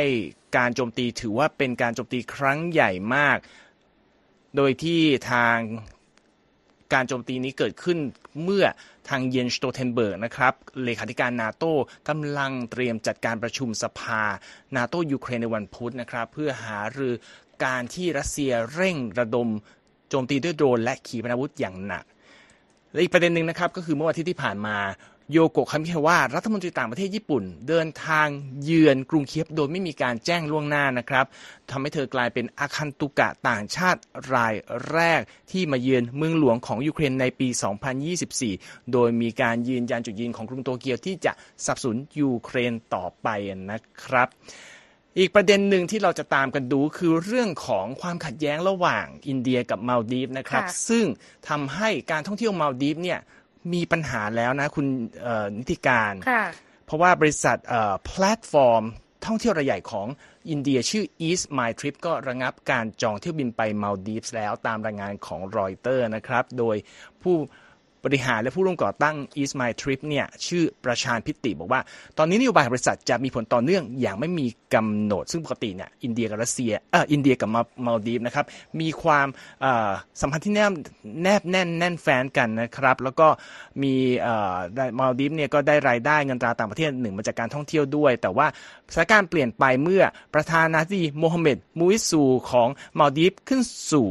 [0.57, 3.39] การโจมตีถือว่าเป็นการโจมตีครั้งใหญ่มาก
[4.57, 5.57] โดยที่ทาง
[6.95, 7.99] การโจมตีนี้เกิดขึ้น
[8.43, 8.65] เมื่อ
[9.09, 11.73] ทางเยนสโตเทนเบิร์กนะครับเลขาธิการนาโต้
[12.09, 14.23] กำลังเตรียมจัดการประชุมสภา
[14.77, 17.15] นาโต้ยูเครนในวันพุธนะครับเพื่อหารือ
[17.65, 19.49] การที่รัสเซียเร่งระดม
[20.09, 22.05] โจมตีด้วยโดรนและขีปนาวุธอย่างหนัก
[22.93, 24.77] และอีกประเด็นหนึ่งนะครับก็คือเมื่อวันที่ที่ผ่านมา
[25.33, 28.29] โยโกะคามิคาวะรัฐมนตรีต่างประเทศญี่ปุ่น เดินทาง
[28.65, 31.27] เยือนกรุงเคียฟโดยไม่มีการแจ้งล่วงหน้านะครับ
[31.71, 34.01] ทำให้เธอกลายเป็นอาคันตุกะต่างชาติ
[34.35, 34.55] ราย
[34.93, 37.49] แรกที่มาเยือนเมืองหลวงของยูเครนในปี
[38.21, 41.33] 2024 โดยมีการยืนยันจุดยืนของกรุงโตเกียวที่จะ
[41.67, 43.29] สนับสนุนยูเครนต่อไป
[43.71, 44.29] นะครับ
[45.19, 51.05] อีกประเด็นหนึ่งที่เราจะตามกันดูคือเรื่องของความขัดแย้งระหว่างอินเดียกับมาลดีฟนะครับ ซึ่ง
[51.49, 53.21] ทำให้การท่องเที่ยวมาลดีฟเนี่ย
[53.75, 54.87] มีปัญหาแล้วนะคุณ
[55.59, 56.15] นิติการ
[56.87, 57.57] เพราะว่าบริษัท
[58.07, 58.85] แพลตฟอร์ม
[59.27, 60.09] ท่องเที่ยวรายใหญ่ของ
[60.51, 66.77] อินเดียชื่อ EaseMyTrip ก็ระงับการจองเที่ยวบินไปมาลดีฟส์แล้วตามรายงานของรอยเตอร์นะครับ โดย
[67.23, 67.37] ผู้
[68.07, 71.81] บริหารและผู้ร่วมก่อตั้ง EaseMyTrip เนี่ยชื่อประชานต์ พิตติบอกว่า
[72.19, 77.51] ตอนนี้นโยบายของบริษัทจะมีผลต่อเนื่องอย่างไม่มีกำหนด ซึ่งปกติเนี่ยอินเดียกับรัสเซียเอออินเดียกับ
[77.87, 78.45] มาลดีฟนะครับ
[78.81, 79.27] มีความ
[80.21, 80.73] สัมพันธ์ที่แนบ
[81.23, 83.29] แนบแน่นแน่นแฟนกันนะครับแล้วก็
[83.83, 83.95] มี
[84.99, 88.47] มาลดีฟเนี่ยก็ได้รายได้เงินตราต่างประเทศหนึ่งมาจากการท่องเที่ยวด้วย แต่ว่า
[88.93, 90.03] สถานการณ์เปลี่ยนไปเมื่อ
[90.35, 93.61] ประธานาธิบดีโมฮัมเหม็ดมูอิซูของมาลดีฟขึ้น
[93.93, 94.09] สู่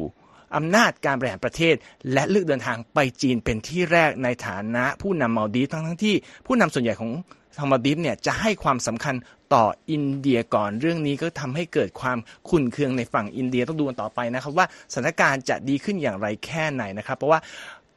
[0.56, 1.76] อำนาจการบริหารประเทศ
[2.14, 6.16] และเลือกเดินทางไปจีนเป็นที่แรกในฐานะผู้นำมาดีฟทั้งทั้งที่
[6.46, 7.12] ผู้นำส่วนใหญ่ของ
[7.58, 9.16] ทางมาดีฟเนี่ยจะให้ความสำคัญ
[9.54, 12.18] ต่ออินเดียก่อนเรื่องนี้ก็ทำให้เกิดความ
[12.50, 17.40] ขุ่นเคืองในฝั่งอินเดียต้องดูกันต่อไปนะครับว่าสถานการณ์จะดีขึ้นอย่างไรแค่ไหนนะครับ เพราะว่า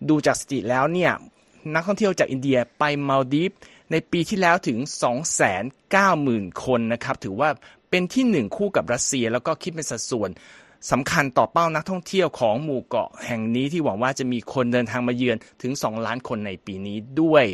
[0.08, 1.12] ดูจากสถิติแล้วเนี่ย
[1.74, 3.50] นักท่องเที่ยวจากอินเดียไปมาดีฟ
[3.92, 4.78] ในปีที่แล้วถึง
[5.70, 7.50] 290,000 คนนะครับ ถือว่า
[7.90, 10.30] เป็นที่หนึ่งคู่กับรัสเซียแล้วก็คิดเป็นสัดส่วน
[10.90, 17.44] สำคัญต่อเป้านักท่องเที่ยวของหมู่เกาะแห่งนี้ที่หวังว่าจะมีคนเดินทางมาเยือนถึง 2 ล้านคนในปีนี้ด้วย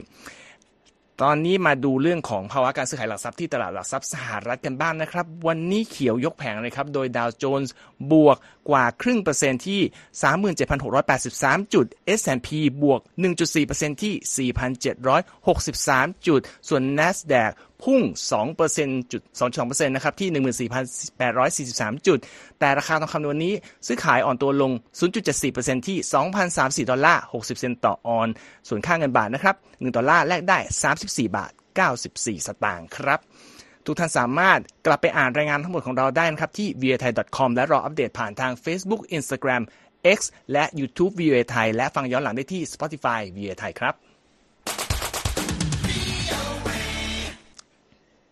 [1.23, 7.75] ตอนนี้มาดูเรื่องของภาวะการซื้อขายหลักทรัพย์ที่ตลาดหลักทรัพย์สหรัฐกันบ้างนะครับ วันนี้เขียวยกแผงเลยครับ โดยดาวโจนส์
[8.13, 8.37] บวก
[8.71, 9.81] กว่าครึ่งเปอร์เซ็นต์ที่
[10.97, 11.87] 37,683 จุด
[12.19, 12.49] S&P
[12.83, 13.01] บวก
[13.51, 17.51] 1.4%ที่ 4,763 จุด ส่วน NASDAQ
[17.85, 18.01] พุ่ง
[18.57, 19.23] 2%จุด
[19.55, 22.19] 2.2%นะครับที่ 14,843 จุด
[22.61, 23.55] แต่ราคาทองคำในวันนี้
[23.87, 24.73] ซื้อขายอ่อนตัวลง
[25.31, 25.99] 0.74%ที่
[26.45, 28.29] 2,034 ดอลลาร์ 60 เซนต์ต่อออน
[28.69, 30.59] ส่วนค่าเงินบาทนะครับ 1 ดอลลาร์แลกได้
[30.95, 31.53] 34 บาท
[31.99, 33.21] 94 สตางค์ครับ
[33.87, 39.63] ทุกท่านสามารถกลับไปอ่านรายงานทั้งหมดของเราได้นะครับ ที่ v i a t h a i c o m และรออัปเดตผ่านทาง Facebook Instagram
[40.17, 40.21] X
[40.53, 43.63] และ YouTube V O A T H A I และฟังย้อนหลังได้ที่ Spotify V O A T
[43.65, 43.95] H A I ครับ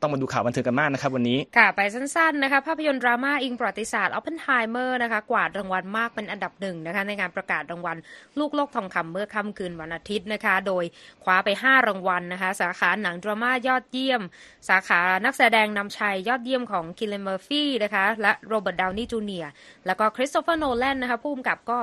[0.03, 7.97] ต้องมาดูข่าวบันเทิงกันบ้างนะครับวันนี้ ค่ะ ไปสั้นๆนะคะภาพยนตร์ดราม่าอิงประวัติศาสตร์ออปเพนไฮเมอร์นะคะกวาดรางวัลมากเป็นอันดับหนึ่งนะคะในงานประกาศรางวัล
[8.39, 10.85] ลูกโลกทองคำเมื่อค่ำคืนวันอาทิตย์นะคะ โดย
[11.25, 14.23] คว้าไป 5 รางวัลนะคะ สาขาหนังดราม่ายอดเยี่ยม
[14.69, 19.51] สาขานักแสดงนำชายยอดเยี่ยมของคิลเลียนเมอร์ฟี่นะคะและโรเบิร์ตดาวนี่จูเนียร์
[19.87, 21.79] แล้วก็คริสโตเฟอร์โนแลนนะคะผู้กำกับก็ค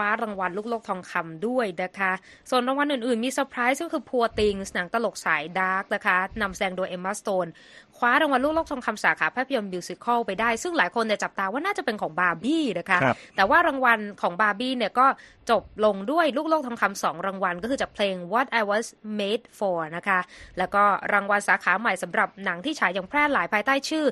[0.00, 2.12] ว้ารางวัลลูกโลกทองคำด้วยนะคะ
[2.50, 7.46] ส่วนรางวัลอื่นๆ มีเซอร์ไพรส์ก็คือ Poor Things หนังตลกสายดาร์กนะคะนำแสดงโดยเอมมาสโตน
[7.96, 12.98] คว้ารางวัลลูกโลกทองคำสาขาภาพยนตร์ musical ไปได้ ซึ่งหลายคนเนี่ยจับตาว่าน่าจะเป็นของบาร์บี้นะคะ
[13.36, 15.06] แต่ว่ารางวัลของบาร์บี้เนี่ยก็
[15.50, 18.86] จบลงด้วยลูกโลกทองคำสองรางวัล ก็คือจากเพลง What I Was
[19.18, 20.20] Made For นะคะ
[20.58, 20.82] แล้วก็
[21.12, 24.04] รางวัลสาขาใหม่สำหรับหนังที่ฉายอย่างแพร่หลายภายใต้ชื่อ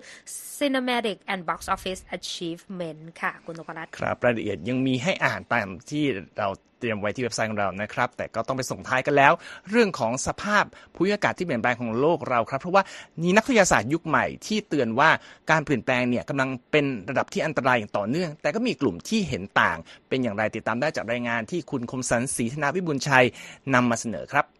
[0.58, 6.04] Cinematic and Box Office Achievement ค่ะ คุณนพรัตน์ครับรายละเอียดยังมีให้อ่านตามที่
[6.38, 6.48] เรา
[6.80, 9.32] เตรียมไว้ที่เว็บไซต์ของเรานะครับ แต่ก็ต้องไปส่งท้ายกันแล้ว
[9.70, 10.64] เรื่องของสภาพ
[10.94, 12.82] ภูมิอากาศที่เปลี่ยนแปลงของโลกเราครับ เพราะว่า
[13.22, 15.10] นีนักวิทยาศาสตร์ยุคใหม่ที่เตือนว่า
[15.50, 23.26] การเปลี่ยนแปลงเนี่ยกำลังเป็นระดับที่อันตรายอย่างต่อเนื่อง แต่ก็มีกลุ่มที่เห็นต่าง เป็นอย่างไรติดตามได้จากรายงานที่คุณคมสันศรีธนาวิบุญชัย
[23.74, 24.57] นำมาเสนอครับ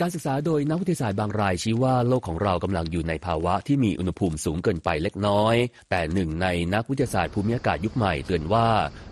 [0.00, 5.54] การศึกษาโดยนักวิทยาศาสตร์บางรายชี้ว่าโลกของเรากำลังอยู่ในภาวะที่มีอุณหภูมิสูงเกินไปเล็กน้อย
[5.90, 8.68] แต่หนึ่งในนักวิทยาศาสตร์ภูมิอากาศยุคใหม่เตือนว่า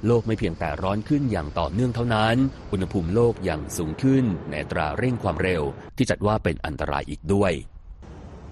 [0.07, 2.37] โลกไม่เพียงแต่ร้อนขึ้นอย่างต่อเนื่องเท่านั้น
[2.73, 5.63] อุณหภูมิโลกยังสูงขึ้นในตราเร่งความเร็ว
[5.97, 7.53] ที่จัดว่าเป็นอันตรายอีกด้วย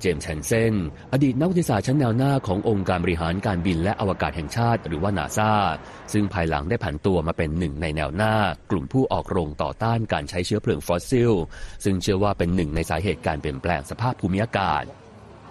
[0.05, 0.75] จมส์แชนเซน
[1.13, 5.53] อดีตนักวิทยาศาสตร์ชั้นแนวหน้าขององค์การบริหารการบินและอวกาศแห่งชาติหรือว่านาซา
[6.13, 8.35] ซึ่งภายหลังได้ผันตัวมาเป็นหนึ่งในแนวหน้า
[8.71, 11.33] กลุ่มผู้ออกโรงต่อต้านการใช้เชื้อเพลิงฟอสซิล
[11.85, 14.85] ซึ่งเชื่อว่าเป็นหนึ่งในสาเหตุการเปลี่ยนแปลงสภาพภูมิอากาศ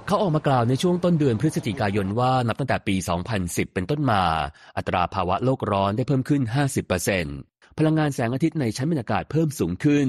[0.08, 2.96] เขาออกมากล่าวในช่วงต้นเดือนพฤศจิกายนว่านับตั้งแต่ปี
[3.36, 4.24] 2010 เป็นต้นมา
[4.78, 10.08] อัตราภาวะโลกร้อนได้เพิ่มขึ้น 50% พลังงานแสงอาทิตย์ในชั้นบรรยากาศเพิ่มสูงขึ้น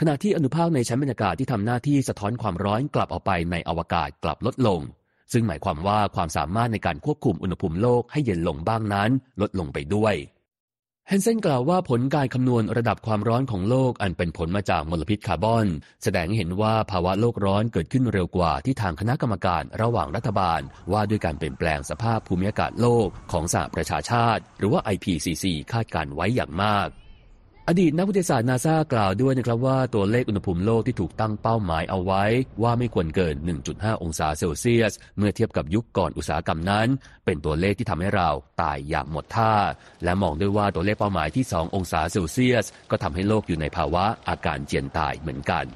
[0.00, 4.80] ขณะที่อนุภาคในชั้นบรรยากาศที่ทำหน้าที่สะท้อนความร้อนกลับออกไปในอวกาศกลับลดลง
[5.32, 10.16] ซึ่งหมายความว่าความสามารถในการควบคุมอุณหภูมิโลกให้เย็นลงบ้างนั้น ลดลงไปด้วย
[11.08, 15.66] แฮนเซนกล่าวว่าผลการคำนวณระดับความร้อนของโลกอันเป็นผลมาจากมลพิษคาร์บอน
[16.02, 20.60] แสดงให้เห็นว่าภาวะโลกร้อนเกิดขึ้นเร็วกว่าที่ทางคณะกรรมการระหว่างรัฐบาล
[20.92, 26.88] ว่าด้วยการเปลี่ยนแปลงสภาพภูมิอากาศโลกของสหประชาชาติ หรือว่า IPCC คาดการไว้อย่างมาก
[27.68, 32.24] อดีตนักวิทยาศาสตร์นาซากล่าวด้วยนะครับว่าตัวเลขอุณหภูมิโลกที่ถูกตั้งเป้าหมายเอาไว้
[32.62, 33.34] ว่าไม่ควรเกิน
[33.68, 36.88] 1.5 องศาเซลเซียส เมื่อเทียบกับยุคก่อนอุตสาหกรรมนั้น
[37.24, 38.30] เป็นตัวเลขที่ทำให้เรา
[38.62, 39.54] ตายอย่างหมดท่า
[40.04, 45.66] และมองด้วยว่าตัวเลขเป้าหมายที่ 2 องศาเซลเซียส ก็ทำให้โลกอยู่ในภาวะอาการเจียนตายเหมือนกัน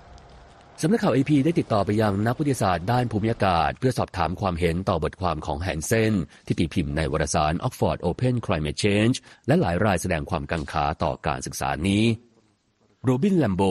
[0.82, 6.14] สำนักข่าวเอพีได้ติดต่อไปยังนักวิทยาศาสตร์ด้านภูมิอากาศ เพื่อสอบถามความเห็นต่อบทความของแฮนเซน
[6.46, 12.04] ที่ตีพิมพ์ในวารสาร Oxford Open Climate Change และหลายรายแสดงความกังขาต่อการศึกษานี้
[13.04, 13.62] โรบินแลมโบ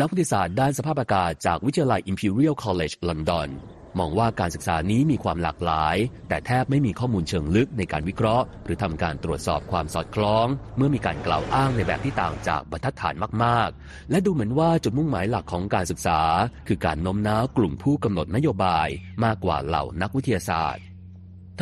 [0.00, 3.48] นักวิทยาศาสตร์ด้านสภาพอากาศจากวิทยาลัย Imperial College London
[3.98, 5.96] มองว่าการศึกษานี้มีความหลากหลาย
[6.28, 16.20] แต่แทบไม่มีข้อมูลเชิงลึกในการวิเคราะห์ หรือทำการตรวจสอบความสอดคล้อง เมื่อมีการกล่าวอ้างในแบบที่ต่างจากบรรทัดฐานมาก ๆ และดูเหมือนว่าจุดมุ่งหมายหลักของการศึกษา
[16.68, 18.88] คือการโน้มน้าวกลุ่มผู้กำหนดนโยบาย
[19.24, 20.89] มากกว่าเหล่านักวิทยาศาสตร์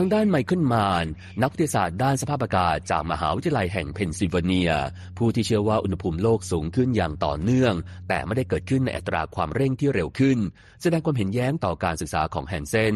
[0.00, 1.06] ทางด้านไมเคิลมาน
[1.42, 4.72] นักวิทยาศาสตร์ด้านสภาพอากาศจากมหาวิทยาลัยแห่งเพนซิลเวเนีย
[5.18, 7.74] ผู้ที่เชื่อว่าอุณหภูมิโลกสูงขึ้นอย่างต่อเนื่อง
[8.08, 10.38] แต่ไม่ได้เกิดขึ้นในอัตราความเร่งที่เร็วขึ้น
[10.82, 12.94] แสดงความเห็นแย้งต่อการศึกษาของแฮนเซน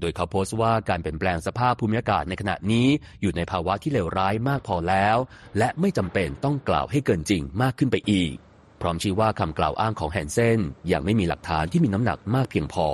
[0.00, 2.88] โดยเขาโพสต์ว่าการเปลี่ยนแปลงสภาพภูมิอากาศในขณะนี้
[3.20, 5.16] อยู่ในภาวะที่เลวร้ายมากพอแล้ว
[5.58, 8.34] และไม่จำเป็นต้องกล่าวให้เกินจริงมากขึ้นไปอีก
[8.80, 10.60] พร้อมชี้ว่าคำกล่าวอ้างของแฮนเซน
[10.92, 12.88] ยังไม่มีหลักฐานที่มีน้ำหนักมากเพียงพอ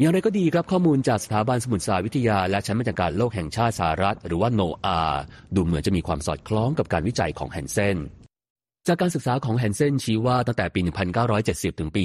[0.00, 5.00] อย่างไรก็ดีครับข้อมูลจากสถาบันสมุทรศาสตร์วิทยา และชั้นบรรยากาศโลกแห่งชาติสหรัฐ หรือว่าโนอา
[5.54, 7.96] ดูเหมือนจะมีความสอดคล้องกับการวิจัยของแฮนเซน
[8.86, 10.80] จากการศึกษาของแฮนเซนชี้ว่าตั้งแต่ปี
[11.30, 12.02] 1970 ถึงปี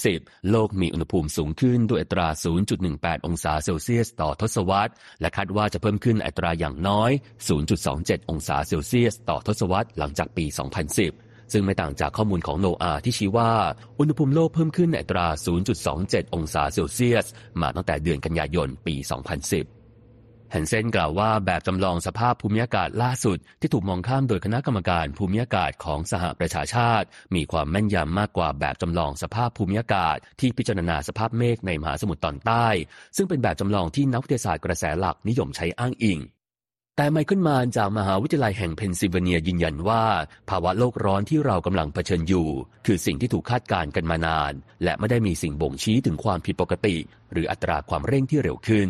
[0.00, 2.28] 2010 โลกมีอุณหภูมิสูงขึ้นด้วยอัตรา
[2.76, 7.10] 0.18 องศาเซลเซียสต่อทศวรรษ และคาดว่าจะเพิ่มขึ้นอัตราอย่างน้อย
[7.70, 13.52] 0.27 องศาเซลเซียสต่อทศวรรษหลังจากปี 2010 ซึ่งไม่ต่างจากข้อมูลของโนอาที่ชี้ว่า
[13.98, 15.26] อุณหภูมิโลกเพิ่มขึ้นในอัตรา
[15.80, 17.26] 0.27 องศาเซลเซียส
[17.60, 19.08] มาตั้งแต่เดือนกันยายนปี 2010
[20.52, 32.66] แฮนเซนกล่าวว่าแบบจำลองสภาพภูมิอากาศล่าสุด ที่ถูกมองข้ามโดยคณะกรรมการภูมิอากาศของสหประชาชาติ มีความแม่นยำมากกว่าแบบจำลองสภาพภูมิอากาศ ที่พิจารณาสภาพเมฆในมหาสมุทรตอนใต้
[33.16, 36.20] ซึ่งเป็นแบบจำลองที่นักวิทยาศาสตร์กระแสหลักนิยมใช้อ้างอิง
[37.00, 40.04] แต่ไมเคิลมานจากมหาวิทยาลัยแห่งเพนซิลเวเนียยืนยันว่า
[40.50, 42.48] ภาวะโลกร้อนที่เรากำลังเผชิญอยู่
[42.86, 44.52] คือสิ่งที่ถูกคาดการณ์กันมานาน
[44.84, 46.96] และไม่ได้มีสิ่งบ่งชี้ถึงความผิดปกติ
[47.32, 48.88] หรืออัตราความเร่งที่เร็วขึ้น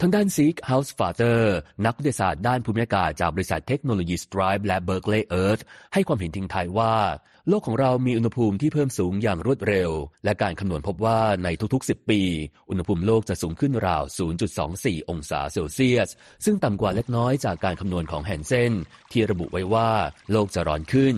[0.00, 1.56] ทางด้านซีกเฮาส์ฟาเตอร์
[1.86, 5.60] นักวิทยาศาสตร์ด้านภูมิอากาศจากบริษัทเทคโนโลยีสไตรป์และเบิร์กเลย์เอิร์ธ
[5.92, 6.94] ให้ความเห็นทิ้งท้ายว่า
[7.48, 9.90] โลกของเรามีอุณหภูมิที่เพิ่มสูงอย่างรวดเร็ว
[10.24, 12.20] และการคำนวณพบว่าในทุกๆ 10 ปี
[12.70, 14.02] อุณหภูมิโลกจะสูงขึ้นราว
[14.56, 16.10] 0.24 องศาเซลเซียส
[16.44, 18.72] ซึ่งต่ำกว่าเล็กน้อยจากการคำนวณของแฮนเซน
[19.12, 19.90] ที่ระบุไว้ว่า
[20.32, 21.14] โลกจะร้อนขึ้น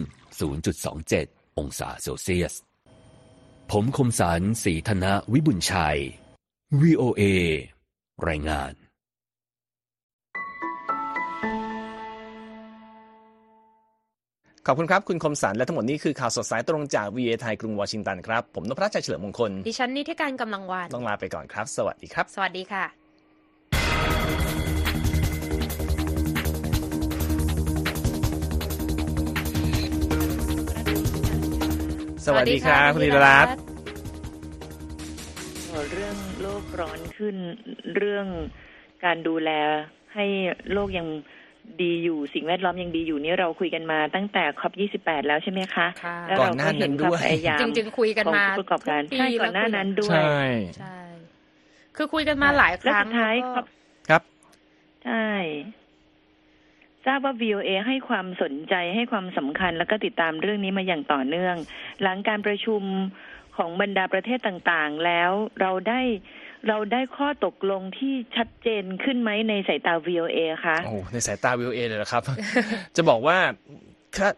[0.78, 2.54] 0.27 องศาเซลเซียส
[3.70, 5.98] ผมคมสารสีธนะวิบุญชัย
[6.80, 7.22] VOA
[8.28, 8.72] รายงาน
[14.66, 22.84] ขอบคุณครับ คุณคมสันและทั้งหมดนี้คือข่าวสดสายตรงจากวีเอไทยกรุงวอชิงตันครับ ผมนพรัชชัยเฉลิมมงคล ดิฉันนิติการกำลังวานต้องลาไปก่อนครับ สวัสดีครับ สวัสดีค่ะ
[32.26, 37.36] สวัสดีครับคุณธีรรัตน์เรื่องโลกร้อนขึ้น
[37.96, 38.26] เรื่อง
[39.04, 39.50] การดูแล
[40.14, 40.26] ให้
[40.72, 41.08] โลกยัง
[41.82, 45.86] ดีอยู่สิ่งแวดล้อมยังดีอยู่นี่เราคุยกันมาตั้งแต่คอปยี่สิบแปดแล้วใช่ไหมคะ
[46.28, 50.42] แล้วเราก็เห็นความพยายามจริงๆคุยกันมาประกอบการใช่ก่อนหน้านั้นด้วยใช่
[50.78, 50.98] ใช่
[51.96, 53.36] คือคุยกันมาหลายครั้งท้าย
[54.08, 54.22] ครับ
[55.04, 55.28] ใช่
[57.06, 61.56] ทราบว่า VOA ให้ความสนใจให้ความสำคัญแล้วก็ติดตามเรื่องนี้มาอย่างต่อเนื่อง
[62.02, 62.82] หลังการประชุม
[63.56, 66.00] ของบรรดาประเทศต่างๆ แล้วเราได้
[66.68, 72.22] เราได้ข้อตกลงที่ชัดเจนขึ้นไหมในสายตา VOA คะโอ้ในสายตา VOA เลยนะครับ
[72.96, 73.38] จะบอกว่า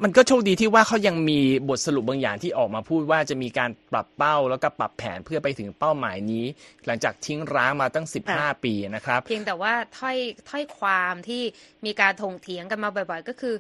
[0.05, 6.45] มันก็โชคดีที่ว่าเขายังมีบทสรุปบางอย่างที่ออกมาพูดว่าจะมีการปรับเป้าแล้วก็ปรับแผนเพื่อไปถึงเป้าหมายนี้
[6.87, 10.17] หลังจากทิ้งร้างมาตั้ง 15 ปีนะครับ เพียงแต่ว่าถ้อย
[10.51, 11.43] ถ้อยความที่
[11.87, 13.55] มีการถงเถียงกันมาบ่อย ๆ ก็คือ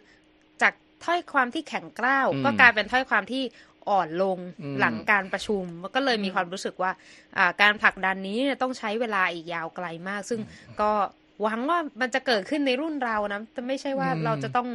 [0.62, 0.72] จาก
[1.04, 3.42] ถ้อยความที่แข็งกร้าวก็กลายเป็นถ้อยความที่
[3.90, 4.38] อ่อนลง
[4.80, 6.90] หลังการประชุมก็เลยมีความรู้สึกว่า
[7.62, 10.40] การผลักดันนี้ต้องใช้เวลาอีกยาวไกลมาก ซึ่ง
[10.80, 10.90] ก็
[11.42, 14.68] หวังว่ามันจะเกิดขึ้นในรุ่นเรานะจะไม่ใช่ว่าเราจะต้อง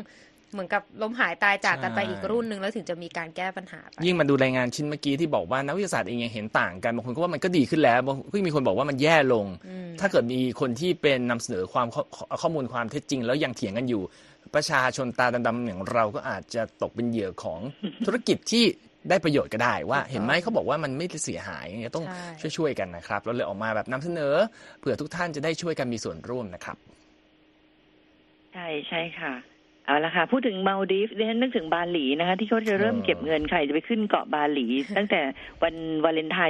[0.51, 9.45] เหมือนกับล้มหายตายจากกันไปอีกรุ่นหนึ่งแล้วถึงจะมีการแก้ปัญหา ยิ่งมาดูรายงานชิ้นเมื่อกี้ที่บอกว่านักวิทยาศาสตร์เองยังเห็นต่างกันบางคนก็ว่ามันก็ดีขึ้นแล้วบางก็มีคนบอกว่ามันแย่ลง
[9.99, 11.88] ถ้าเกิดมีคนที่เป็นนำเสนอความ
[12.41, 14.01] ข้อมูลความเท็จจริง แล้วยังเถียงกันอยู่
[14.56, 17.60] ประชาชนตาดำๆอย่างเราก็อาจจะตกเป็นเหยื่อของ
[18.06, 18.65] ธุรกิจที่
[19.10, 21.65] ได้ประโยชน์ก็ได้ว่าเห็นไหมเขาบอกว่ามันไม่เสียหาย
[21.96, 22.06] ต้อง
[22.39, 24.34] ใช่ช่วยๆกันนะครับเราเลยออกมาแบบนำเสนอ
[24.80, 26.78] เผื่อทุกท่านจะได้ช่วยกันมีส่วนร่วมนะครับ
[28.54, 29.34] ใช่ใช่ค่ะ
[29.86, 34.65] เอาละค่ะพูดถึงมาลดีฟดิฉันนึกถึงบาหลีนะคะ ที่เขาจะเริ่มเออเก็บเงินใครจะไปขึ้นเกาะบาหลี
[34.98, 35.22] ตั้งแต่
[35.63, 36.44] วันวาเลนไทน์